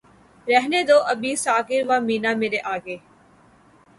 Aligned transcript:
رہنے 0.47 0.81
دو 0.89 0.97
ابھی 1.11 1.31
ساغر 1.43 1.81
و 1.89 1.99
مینا 2.07 2.31
مرے 2.39 2.59
آگے 2.73 2.97